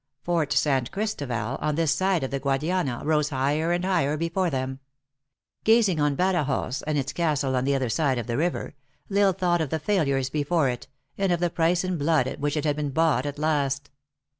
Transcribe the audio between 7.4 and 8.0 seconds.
on the other